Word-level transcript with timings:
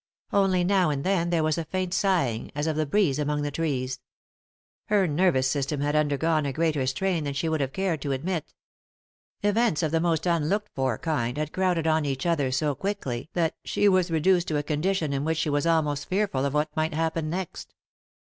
Only 0.33 0.63
now 0.63 0.89
and 0.89 1.03
then 1.03 1.29
there 1.29 1.43
was 1.43 1.59
a 1.59 1.67
hunt 1.71 1.93
sighing, 1.93 2.51
as 2.55 2.65
of 2.65 2.75
the 2.75 2.87
breeze 2.87 3.19
among 3.19 3.43
the 3.43 3.51
trees. 3.51 3.99
Her 4.87 5.05
nervous 5.07 5.47
system 5.47 5.79
had 5.81 5.95
undergone 5.95 6.43
a 6.47 6.51
greater 6.53 6.87
strain 6.87 7.23
than 7.23 7.35
she 7.35 7.47
would 7.47 7.61
have 7.61 7.71
cared 7.71 8.01
to 8.01 8.11
admit 8.11 8.55
Events 9.43 9.83
of 9.83 9.91
the 9.91 9.99
most 9.99 10.25
unlooked 10.25 10.71
for 10.73 10.97
kind 10.97 11.37
had 11.37 11.53
crowded 11.53 11.85
on 11.85 12.03
each 12.03 12.25
other 12.25 12.51
so 12.51 12.73
quickly 12.73 13.29
that 13.33 13.53
she 13.63 13.87
was 13.87 14.09
reduced 14.09 14.47
to 14.47 14.57
a 14.57 14.63
condition 14.63 15.13
in 15.13 15.23
which 15.23 15.37
she 15.37 15.51
was 15.51 15.67
almost 15.67 16.07
fear 16.09 16.27
ful 16.27 16.45
of 16.45 16.55
what 16.55 16.75
might 16.75 16.95
happen 16.95 17.29
next. 17.29 17.75